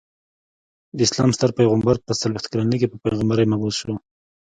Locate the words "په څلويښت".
2.05-2.45